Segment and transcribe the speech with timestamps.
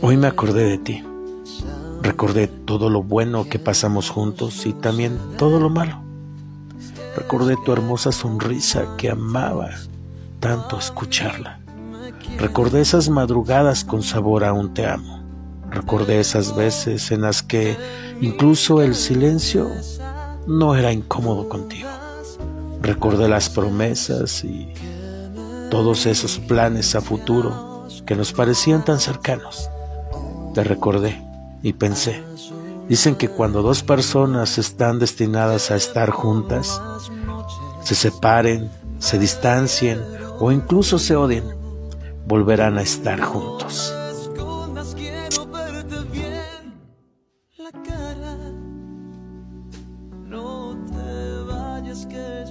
[0.00, 1.04] Hoy me acordé de ti.
[2.00, 6.00] Recordé todo lo bueno que pasamos juntos y también todo lo malo.
[7.16, 9.70] Recordé tu hermosa sonrisa que amaba
[10.40, 11.60] tanto escucharla.
[12.38, 15.22] Recordé esas madrugadas con sabor a un te amo.
[15.70, 17.76] Recordé esas veces en las que
[18.22, 19.68] incluso el silencio
[20.46, 21.90] no era incómodo contigo.
[22.80, 24.72] Recordé las promesas y
[25.70, 27.73] todos esos planes a futuro
[28.06, 29.70] que nos parecían tan cercanos.
[30.54, 31.22] Te recordé
[31.62, 32.22] y pensé,
[32.88, 36.80] dicen que cuando dos personas están destinadas a estar juntas,
[37.82, 40.00] se separen, se distancien
[40.38, 41.44] o incluso se odien,
[42.26, 43.94] volverán a estar juntos.
[50.28, 52.44] No te vayas que